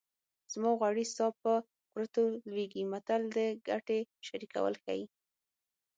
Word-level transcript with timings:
زما 0.53 0.71
غوړي 0.79 1.05
ستا 1.13 1.27
په 1.41 1.51
کورتو 1.91 2.21
لوېږي 2.51 2.83
متل 2.91 3.21
د 3.35 3.37
ګټې 3.67 3.99
شریکول 4.27 4.73
ښيي 4.83 5.05